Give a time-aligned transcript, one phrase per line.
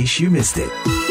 [0.00, 1.09] case you missed it.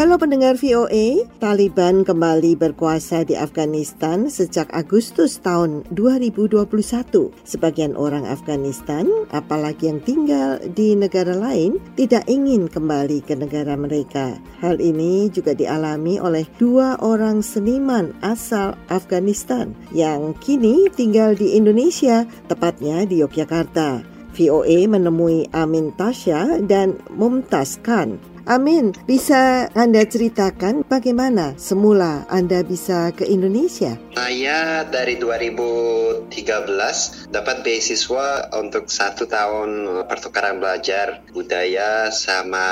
[0.00, 6.56] Halo pendengar VOA, Taliban kembali berkuasa di Afghanistan sejak Agustus tahun 2021.
[7.44, 14.40] Sebagian orang Afghanistan, apalagi yang tinggal di negara lain, tidak ingin kembali ke negara mereka.
[14.64, 22.24] Hal ini juga dialami oleh dua orang seniman asal Afghanistan yang kini tinggal di Indonesia,
[22.48, 24.00] tepatnya di Yogyakarta.
[24.32, 33.12] VOA menemui Amin Tasya dan Mumtaz Khan Amin, bisa Anda ceritakan bagaimana semula Anda bisa
[33.12, 34.00] ke Indonesia?
[34.16, 36.32] Saya dari 2013
[37.28, 42.66] dapat beasiswa untuk satu tahun pertukaran belajar budaya sama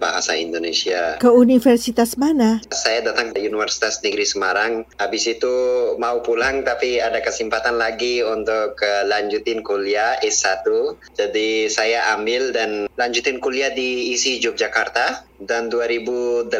[0.00, 1.20] bahasa Indonesia.
[1.20, 2.64] Ke universitas mana?
[2.72, 4.88] Saya datang ke Universitas Negeri Semarang.
[4.96, 5.54] Habis itu
[6.00, 10.64] mau pulang tapi ada kesempatan lagi untuk uh, lanjutin kuliah S1.
[11.12, 15.09] Jadi saya ambil dan lanjutin kuliah di ISI Yogyakarta
[15.40, 16.52] dan 2018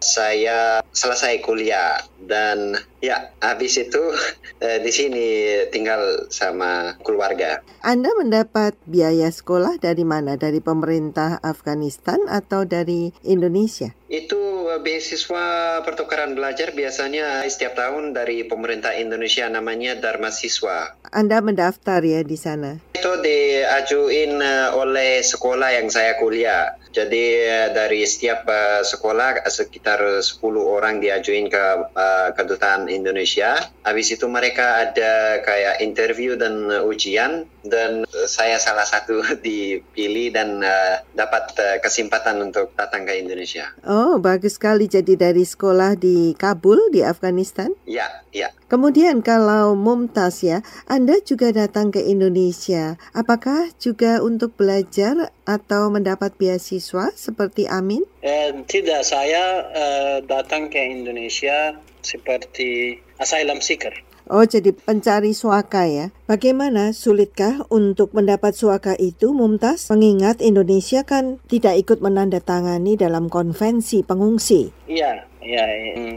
[0.00, 4.00] saya selesai kuliah dan ya habis itu
[4.64, 5.26] eh, di sini
[5.72, 7.64] tinggal sama keluarga.
[7.80, 10.36] Anda mendapat biaya sekolah dari mana?
[10.36, 13.94] Dari pemerintah Afghanistan atau dari Indonesia?
[14.06, 20.92] Itu eh, beasiswa pertukaran belajar biasanya setiap tahun dari pemerintah Indonesia namanya Dharma Siswa.
[21.08, 22.78] Anda mendaftar ya di sana?
[22.92, 26.76] Itu diajuin eh, oleh sekolah yang saya kuliah.
[26.96, 33.60] Jadi eh, dari setiap uh, sekolah sekitar 10 orang diajuin ke uh, kedutaan Indonesia.
[33.84, 40.32] Habis itu mereka ada kayak interview dan uh, ujian dan uh, saya salah satu dipilih
[40.32, 43.76] dan uh, dapat uh, kesempatan untuk datang ke Indonesia.
[43.84, 47.76] Oh, bagus sekali jadi dari sekolah di Kabul di Afghanistan?
[47.84, 48.52] Ya, ya.
[48.68, 53.00] Kemudian kalau Mumtaz ya, Anda juga datang ke Indonesia.
[53.16, 58.04] Apakah juga untuk belajar atau mendapat beasiswa seperti Amin?
[58.20, 63.96] Eh, tidak, saya eh, datang ke Indonesia seperti asylum seeker.
[64.26, 66.10] Oh, jadi pencari suaka ya.
[66.26, 69.86] Bagaimana sulitkah untuk mendapat suaka itu, Mumtaz?
[69.94, 74.74] Mengingat Indonesia kan tidak ikut menandatangani dalam konvensi pengungsi.
[74.90, 75.64] Iya, iya.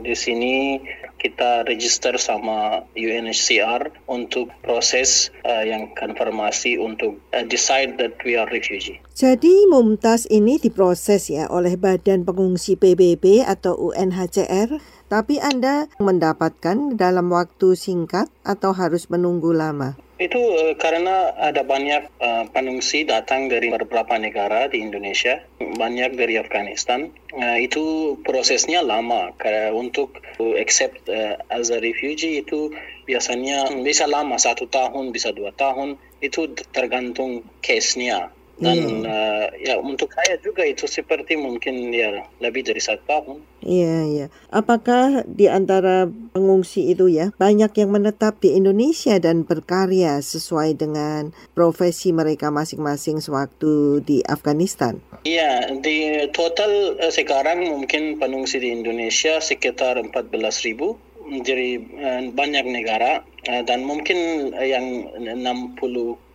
[0.01, 0.81] Di sini
[1.19, 8.47] kita register sama UNHCR untuk proses uh, yang konfirmasi untuk uh, decide that we are
[8.49, 8.97] refugee.
[9.13, 14.79] Jadi Mumtaz ini diproses ya oleh Badan Pengungsi PBB atau UNHCR
[15.11, 19.97] tapi Anda mendapatkan dalam waktu singkat atau harus menunggu lama?
[20.19, 26.35] Itu uh, karena ada banyak uh, pengungsi datang dari beberapa negara di Indonesia, banyak dari
[26.35, 27.07] Afghanistan.
[27.31, 29.31] Uh, itu prosesnya lama.
[29.39, 32.75] Karena untuk accept uh, as a refugee itu
[33.07, 35.95] biasanya bisa lama satu tahun, bisa dua tahun.
[36.19, 39.07] Itu tergantung case-nya dan yeah.
[39.07, 43.37] uh, ya untuk saya juga itu seperti mungkin ya lebih dari satu tahun.
[43.63, 44.25] Iya iya.
[44.51, 51.31] Apakah di antara pengungsi itu ya banyak yang menetap di Indonesia dan berkarya sesuai dengan
[51.55, 54.99] profesi mereka masing-masing sewaktu di Afghanistan?
[55.23, 60.35] Iya di total uh, sekarang mungkin pengungsi di Indonesia sekitar 14
[60.67, 60.99] ribu
[61.47, 65.79] dari uh, banyak negara uh, dan mungkin yang 60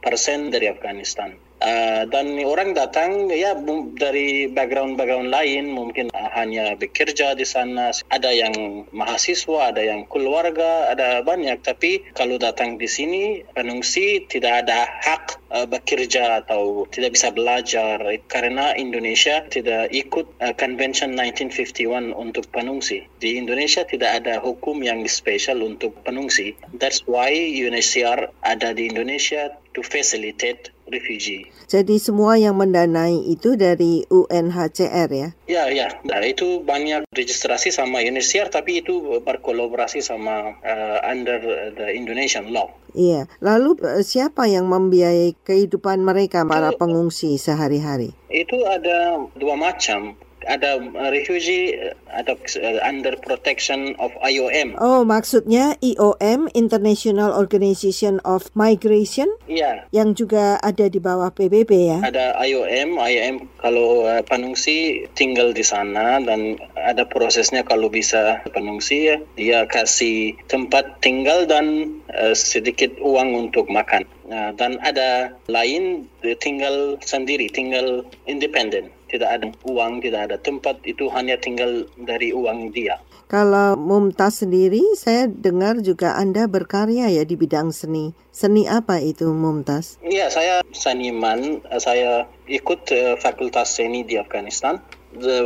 [0.00, 1.43] persen dari Afghanistan.
[1.64, 3.56] Uh, dan orang datang ya
[3.96, 7.88] dari background-background lain mungkin uh, hanya bekerja di sana.
[8.12, 11.64] Ada yang mahasiswa ada yang keluarga ada banyak.
[11.64, 17.96] Tapi kalau datang di sini pengungsi tidak ada hak uh, bekerja atau tidak bisa belajar.
[18.28, 25.00] Karena Indonesia tidak ikut uh, Convention 1951 untuk pengungsi di Indonesia tidak ada hukum yang
[25.08, 31.50] spesial untuk pengungsi that's why UNHCR ada di Indonesia to facilitate refugee.
[31.66, 35.28] Jadi semua yang mendanai itu dari UNHCR ya?
[35.50, 35.88] Ya, ya.
[36.06, 41.42] Nah, itu banyak registrasi sama UNHCR tapi itu berkolaborasi sama uh, under
[41.74, 42.70] the Indonesian law.
[42.94, 43.26] Iya.
[43.42, 48.14] Lalu siapa yang membiayai kehidupan mereka para pengungsi sehari-hari?
[48.30, 50.14] Itu ada dua macam
[50.46, 50.80] ada
[51.10, 51.76] refugee
[52.14, 52.38] ada
[52.86, 54.78] under protection of IOM.
[54.78, 59.26] Oh, maksudnya IOM International Organization of Migration?
[59.50, 59.90] Iya.
[59.90, 61.98] Yang juga ada di bawah PBB ya.
[62.06, 69.10] Ada IOM, IOM kalau uh, pengungsi tinggal di sana dan ada prosesnya kalau bisa pengungsi
[69.10, 71.98] ya, dia kasih tempat tinggal dan
[72.34, 74.06] sedikit uang untuk makan.
[74.30, 76.06] Nah, dan ada lain
[76.38, 82.74] tinggal sendiri, tinggal independen tidak ada uang, tidak ada tempat, itu hanya tinggal dari uang
[82.74, 82.98] dia.
[83.30, 88.10] Kalau Mumtaz sendiri, saya dengar juga Anda berkarya ya di bidang seni.
[88.34, 90.02] Seni apa itu Mumtaz?
[90.02, 91.62] Iya, saya seniman.
[91.78, 94.82] Saya ikut uh, Fakultas Seni di Afghanistan.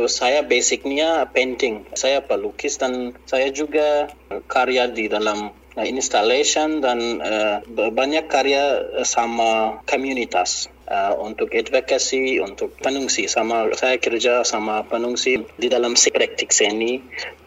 [0.09, 1.85] Saya basicnya painting.
[1.93, 4.09] Saya pelukis dan saya juga
[4.49, 5.53] karya di dalam
[5.85, 13.29] installation dan uh, banyak karya sama komunitas uh, untuk advokasi, untuk penungsi.
[13.29, 16.99] Sama saya kerja sama penungsi di dalam praktik seni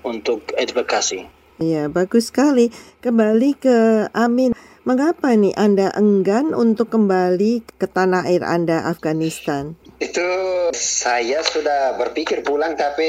[0.07, 1.27] untuk advokasi.
[1.63, 2.75] Ya, bagus sekali.
[3.05, 4.57] Kembali ke Amin.
[4.83, 9.79] Mengapa nih Anda enggan untuk kembali ke tanah air Anda Afghanistan?
[10.03, 10.27] Itu
[10.75, 13.07] saya sudah berpikir pulang tapi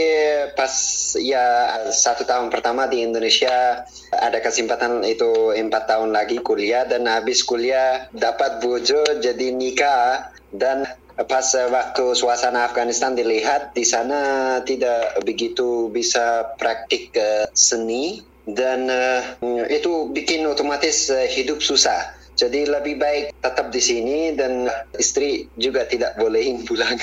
[0.54, 0.70] pas
[1.18, 3.82] ya satu tahun pertama di Indonesia
[4.14, 10.30] ada kesempatan itu empat tahun lagi kuliah dan habis kuliah dapat bojo jadi nikah.
[10.54, 10.86] Dan
[11.26, 18.22] pas waktu suasana Afghanistan dilihat di sana tidak begitu bisa praktik uh, seni.
[18.46, 19.24] Dan uh,
[19.72, 24.68] itu bikin otomatis uh, hidup susah jadi lebih baik tetap di sini dan
[25.00, 27.00] istri juga tidak bolehin pulang.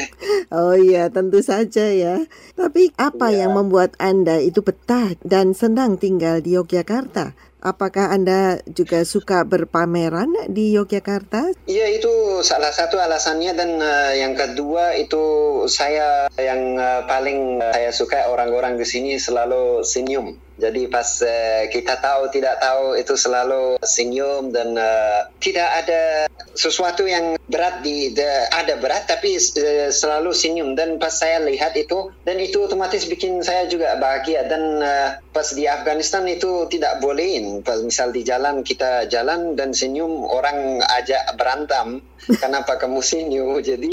[0.56, 2.24] oh iya, tentu saja ya.
[2.56, 3.44] Tapi apa ya.
[3.44, 7.36] yang membuat Anda itu betah dan senang tinggal di Yogyakarta?
[7.58, 11.52] Apakah Anda juga suka berpameran di Yogyakarta?
[11.68, 15.20] Iya, itu salah satu alasannya dan uh, yang kedua itu
[15.68, 20.47] saya yang uh, paling uh, saya suka orang-orang di sini selalu senyum.
[20.58, 26.26] Jadi pas uh, kita tahu tidak tahu itu selalu senyum dan uh, tidak ada
[26.58, 30.74] sesuatu yang berat di de, ada berat tapi uh, selalu senyum.
[30.74, 35.08] Dan pas saya lihat itu dan itu otomatis bikin saya juga bahagia dan uh,
[35.38, 40.82] pas di Afghanistan itu tidak bolehin pas misal di jalan kita jalan dan senyum orang
[40.98, 42.02] ajak berantem.
[42.42, 43.62] Kenapa kamu senyum?
[43.70, 43.86] Jadi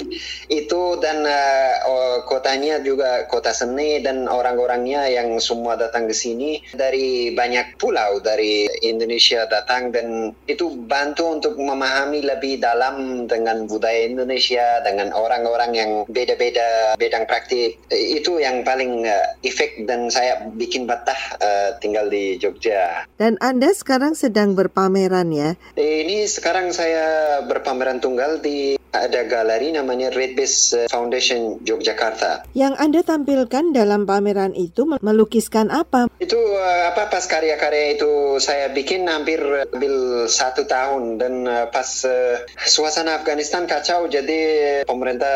[0.50, 6.66] itu dan uh, kotanya juga kota seni dan orang-orangnya yang semua datang ke sini.
[6.74, 14.10] Dari banyak pulau dari Indonesia datang dan itu bantu untuk memahami lebih dalam dengan budaya
[14.10, 17.78] Indonesia dengan orang-orang yang beda-beda bidang praktik.
[17.94, 23.08] Itu yang paling uh, efek dan saya bikin betah uh, tinggal di Jogja.
[23.20, 25.60] Dan Anda sekarang sedang berpameran ya?
[25.76, 32.48] Ini sekarang saya berpameran tunggal di ada galeri namanya Red Base Foundation Yogyakarta.
[32.56, 36.08] Yang Anda tampilkan dalam pameran itu melukiskan apa?
[36.24, 39.44] Itu uh, apa pas karya-karya itu saya bikin hampir
[39.76, 44.40] ambil satu tahun dan uh, pas uh, suasana Afghanistan kacau jadi
[44.88, 45.36] pemerintah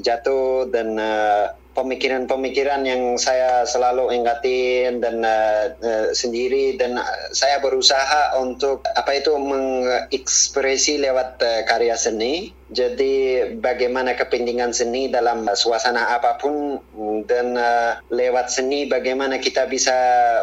[0.00, 6.80] jatuh dan uh, pemikiran-pemikiran yang saya selalu ingatin dan uh, uh, sendiri.
[6.80, 14.74] Dan uh, saya berusaha untuk apa itu mengekspresi lewat uh, karya seni jadi bagaimana kepentingan
[14.74, 16.82] seni dalam suasana apa pun
[17.30, 19.94] dan uh, lewat seni bagaimana kita bisa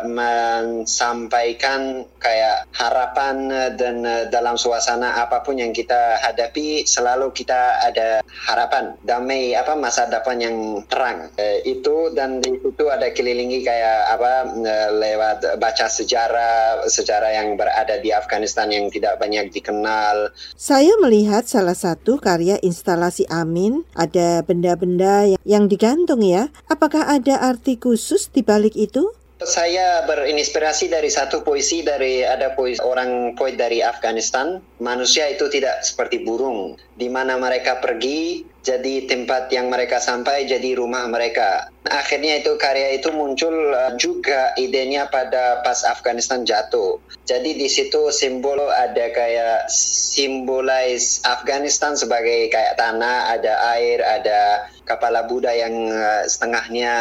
[0.07, 8.23] menyampaikan kayak harapan dan uh, dalam suasana apa pun yang kita hadapi selalu kita ada
[8.47, 14.15] harapan damai apa masa depan yang terang uh, itu dan di situ ada kelilingi kayak
[14.15, 20.31] apa uh, lewat baca sejarah sejarah yang berada di Afghanistan yang tidak banyak dikenal.
[20.55, 26.49] Saya melihat salah satu karya instalasi Amin, ada benda-benda yang, yang digantung ya.
[26.67, 29.13] Apakah ada arti khusus di balik itu?
[29.43, 34.63] Saya berinspirasi dari satu puisi dari ada puisi orang poet dari Afghanistan.
[34.79, 40.79] Manusia itu tidak seperti burung, di mana mereka pergi jadi tempat yang mereka sampai jadi
[40.79, 41.67] rumah mereka.
[41.83, 46.95] Akhirnya itu karya itu muncul uh, juga idenya pada pas Afghanistan jatuh.
[47.27, 55.27] Jadi di situ simbol ada kayak simbolize Afghanistan sebagai kayak tanah, ada air, ada kepala
[55.27, 56.93] Buddha yang uh, setengahnya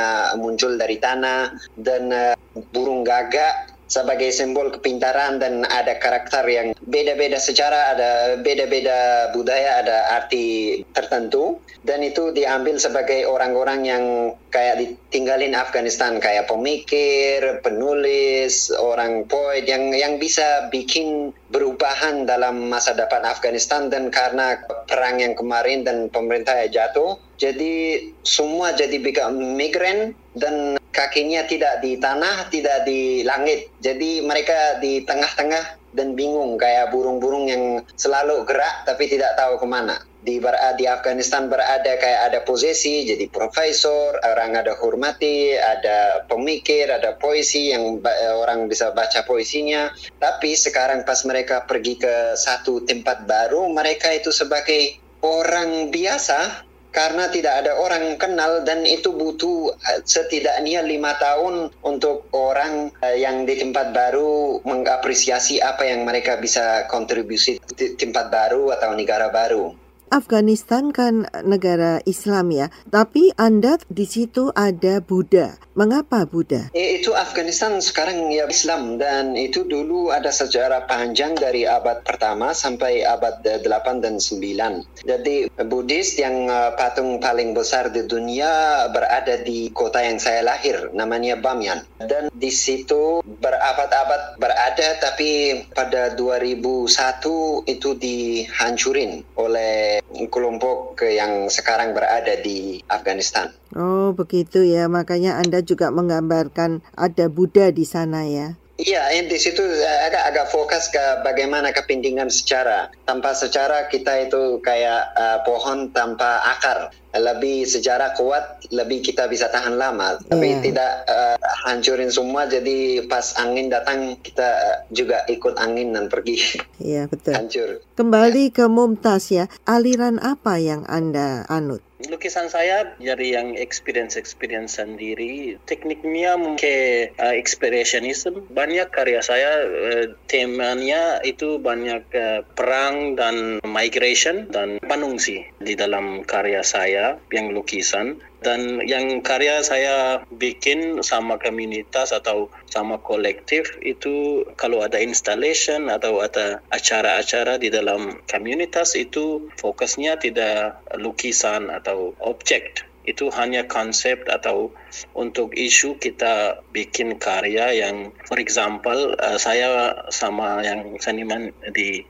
[0.43, 2.35] muncul dari tanah dan uh,
[2.75, 8.11] burung gagak sebagai simbol kepintaran dan ada karakter yang beda-beda secara ada
[8.43, 14.05] beda-beda budaya ada arti tertentu dan itu diambil sebagai orang-orang yang
[14.51, 22.95] kayak ditinggalin Afghanistan kayak pemikir, penulis, orang poet yang yang bisa bikin perubahan dalam masa
[22.95, 30.79] depan Afghanistan dan karena perang yang kemarin dan pemerintah jatuh jadi semua jadi migran dan
[30.93, 33.73] kakinya tidak di tanah, tidak di langit.
[33.83, 37.65] Jadi mereka di tengah-tengah dan bingung kayak burung-burung yang
[37.97, 40.01] selalu gerak tapi tidak tahu ke mana.
[40.23, 40.39] Di,
[40.79, 47.75] di Afghanistan berada kayak ada posisi, jadi profesor, orang ada hormati, ada pemikir, ada puisi
[47.75, 47.99] yang
[48.39, 49.91] orang bisa baca puisinya.
[50.23, 57.33] Tapi sekarang pas mereka pergi ke satu tempat baru, mereka itu sebagai orang biasa karena
[57.33, 63.49] tidak ada orang kenal dan itu butuh uh, setidaknya lima tahun untuk orang uh, yang
[63.49, 69.82] di tempat baru mengapresiasi apa yang mereka bisa kontribusi di tempat baru atau negara baru.
[70.13, 75.57] Afghanistan kan negara Islam ya, tapi Anda di situ ada Buddha.
[75.73, 76.69] Mengapa Buddha?
[76.77, 82.53] Eh, itu Afghanistan sekarang ya Islam dan itu dulu ada sejarah panjang dari abad pertama
[82.53, 85.01] sampai abad 8 dan 9.
[85.01, 90.93] Jadi Buddhis yang uh, patung paling besar di dunia berada di kota yang saya lahir
[90.93, 91.89] namanya Bamyan.
[91.97, 102.37] Dan di situ berabad-abad berada tapi pada 2001 itu dihancurin oleh kelompok yang sekarang berada
[102.41, 103.49] di Afghanistan.
[103.73, 104.87] Oh, begitu ya.
[104.87, 108.57] Makanya Anda juga menggambarkan ada Buddha di sana ya.
[108.83, 109.63] Iya, di situ
[110.09, 112.91] agak-agak fokus ke bagaimana kepentingan secara.
[113.07, 116.91] Tanpa secara kita itu kayak uh, pohon tanpa akar.
[117.13, 120.17] Lebih sejarah kuat, lebih kita bisa tahan lama.
[120.27, 120.63] Tapi yeah.
[120.65, 121.39] tidak uh,
[121.69, 126.37] hancurin semua, jadi pas angin datang kita juga ikut angin dan pergi.
[126.83, 127.33] Iya, yeah, betul.
[127.37, 127.71] Hancur.
[127.95, 128.55] Kembali ya.
[128.59, 131.85] ke Mumtaz ya, aliran apa yang Anda anut?
[132.11, 140.07] lukisan saya dari yang experience experience sendiri tekniknya mungkin uh, expressionism banyak karya saya uh,
[140.27, 147.02] temanya itu banyak uh, perang dan migration dan panungsi di dalam karya saya
[147.35, 148.21] yang lukisan.
[148.43, 156.19] Dan yang karya saya bikin sama komunitas atau sama kolektif itu kalau ada installation atau
[156.19, 162.83] ada acara-acara di dalam komunitas itu fokusnya tidak lukisan atau objek.
[163.03, 164.75] Itu hanya konsep atau
[165.15, 172.07] untuk isu kita bikin karya yang for example uh, saya sama yang seniman di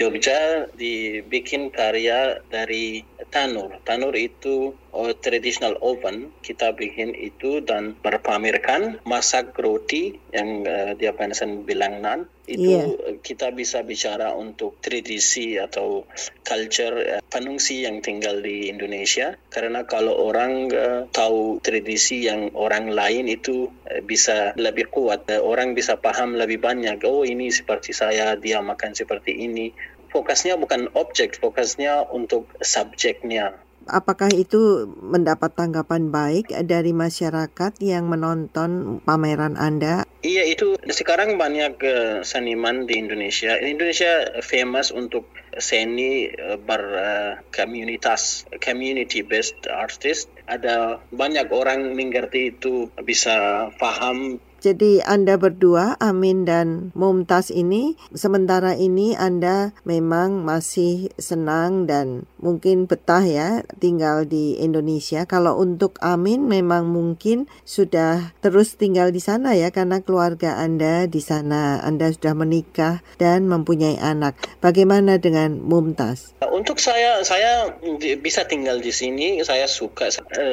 [0.00, 3.78] Jogja dibikin karya dari tanur.
[3.86, 6.34] Tanur itu oh, traditional oven.
[6.42, 12.26] Kita bikin itu dan berpamerkan masak roti yang uh, dia pengen bilang nan.
[12.50, 13.22] Itu yeah.
[13.22, 16.02] kita bisa bicara untuk tradisi atau
[16.42, 19.38] culture uh, penungsi yang tinggal di Indonesia.
[19.48, 25.30] Karena kalau orang uh, tahu tradisi yang orang lain itu uh, bisa lebih kuat.
[25.30, 26.98] Uh, orang bisa paham lebih banyak.
[27.06, 29.70] Oh ini seperti saya, dia makan seperti ini
[30.10, 33.56] fokusnya bukan objek, fokusnya untuk subjeknya.
[33.88, 40.04] Apakah itu mendapat tanggapan baik dari masyarakat yang menonton pameran Anda?
[40.20, 43.56] Iya, itu sekarang banyak uh, seniman di Indonesia.
[43.56, 45.24] Indonesia famous untuk
[45.56, 50.28] seni uh, berkomunitas, uh, community based artist.
[50.44, 58.76] Ada banyak orang mengerti itu bisa paham jadi Anda berdua, Amin dan Mumtaz ini, sementara
[58.76, 65.24] ini Anda memang masih senang dan mungkin betah ya tinggal di Indonesia.
[65.24, 71.24] Kalau untuk Amin memang mungkin sudah terus tinggal di sana ya karena keluarga Anda di
[71.24, 71.80] sana.
[71.80, 74.36] Anda sudah menikah dan mempunyai anak.
[74.60, 76.36] Bagaimana dengan Mumtaz?
[76.50, 77.78] Untuk saya, saya
[78.20, 79.40] bisa tinggal di sini.
[79.40, 80.10] Saya suka.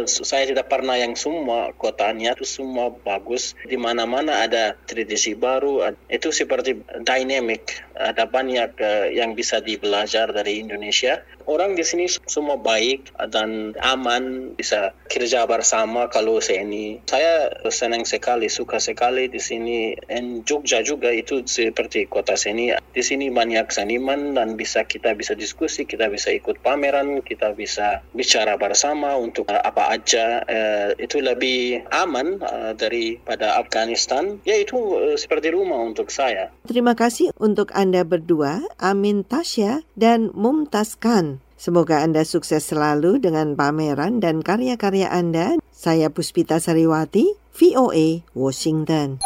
[0.08, 3.58] Saya tidak pernah yang semua kotanya itu semua bagus.
[3.66, 8.78] Di mana mana-mana ada tradisi baru itu seperti dynamic ada banyak
[9.14, 11.22] yang bisa dibelajar dari Indonesia.
[11.48, 17.00] Orang di sini semua baik dan aman bisa kerja bersama kalau seni.
[17.08, 19.96] Saya senang sekali suka sekali di sini.
[20.08, 22.76] Dan Jogja juga itu seperti kota seni.
[22.92, 28.04] Di sini banyak seniman dan bisa kita bisa diskusi kita bisa ikut pameran kita bisa
[28.12, 30.44] bicara bersama untuk uh, apa aja.
[30.44, 34.44] Uh, itu lebih aman uh, daripada Afghanistan.
[34.44, 34.78] Ya itu
[35.16, 36.52] seperti rumah untuk saya.
[36.68, 41.40] Terima kasih untuk Anda berdua, Amin Tasya dan Mumtaz Khan.
[41.56, 45.56] Semoga Anda sukses selalu dengan pameran dan karya-karya Anda.
[45.72, 49.24] Saya Puspita Sariwati, VOA, Washington.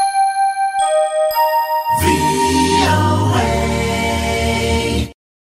[2.05, 3.10] VOA.